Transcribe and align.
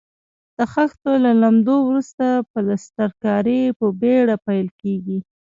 د 0.57 0.59
خښتو 0.73 1.11
له 1.25 1.31
لمدولو 1.41 1.87
وروسته 1.89 2.25
پلسترکاري 2.51 3.61
په 3.79 3.85
بېړه 4.01 4.35
پیل 4.45 4.67
کیږي. 4.81 5.19